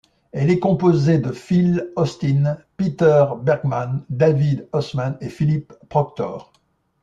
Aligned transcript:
Elle 0.31 0.49
est 0.49 0.57
composée 0.57 1.19
de 1.19 1.31
Phil 1.31 1.91
Austin, 1.95 2.57
Peter 2.75 3.23
Bergman, 3.43 4.03
David 4.09 4.67
Ossman 4.73 5.15
et 5.21 5.29
Philip 5.29 5.73
Proctor. 5.89 6.51